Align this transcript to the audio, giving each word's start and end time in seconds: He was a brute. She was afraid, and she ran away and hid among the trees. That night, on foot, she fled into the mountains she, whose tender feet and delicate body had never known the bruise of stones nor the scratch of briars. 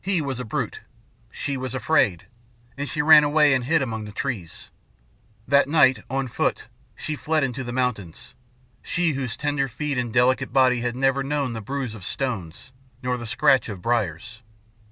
He 0.00 0.20
was 0.20 0.40
a 0.40 0.44
brute. 0.44 0.80
She 1.30 1.56
was 1.56 1.72
afraid, 1.72 2.26
and 2.76 2.88
she 2.88 3.00
ran 3.00 3.22
away 3.22 3.54
and 3.54 3.62
hid 3.62 3.80
among 3.80 4.06
the 4.06 4.10
trees. 4.10 4.70
That 5.46 5.68
night, 5.68 6.00
on 6.10 6.26
foot, 6.26 6.66
she 6.96 7.14
fled 7.14 7.44
into 7.44 7.62
the 7.62 7.70
mountains 7.70 8.34
she, 8.82 9.12
whose 9.12 9.36
tender 9.36 9.68
feet 9.68 9.96
and 9.96 10.12
delicate 10.12 10.52
body 10.52 10.80
had 10.80 10.96
never 10.96 11.22
known 11.22 11.52
the 11.52 11.60
bruise 11.60 11.94
of 11.94 12.02
stones 12.04 12.72
nor 13.04 13.16
the 13.16 13.24
scratch 13.24 13.68
of 13.68 13.80
briars. 13.80 14.42